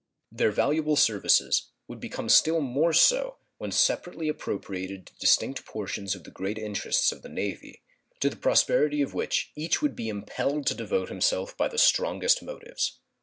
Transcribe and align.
Their 0.31 0.49
valuable 0.49 0.95
services 0.95 1.67
would 1.87 1.99
become 1.99 2.27
still 2.27 2.59
more 2.59 2.91
so 2.91 3.37
when 3.59 3.71
separately 3.71 4.29
appropriated 4.29 5.05
to 5.05 5.17
distinct 5.19 5.63
portions 5.63 6.15
of 6.15 6.23
the 6.23 6.31
great 6.31 6.57
interests 6.57 7.11
of 7.11 7.21
the 7.21 7.29
Navy, 7.29 7.83
to 8.19 8.27
the 8.27 8.35
prosperity 8.35 9.03
of 9.03 9.13
which 9.13 9.51
each 9.53 9.79
would 9.79 9.95
be 9.95 10.09
impelled 10.09 10.65
to 10.65 10.73
devote 10.73 11.09
himself 11.09 11.55
by 11.55 11.67
the 11.67 11.77
strongest 11.77 12.41
motives. 12.41 12.97